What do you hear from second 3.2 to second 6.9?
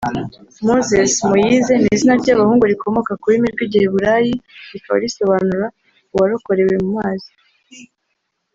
rurimi rw’Igiheburayi rikaba risobanura “Uwarokorewe mu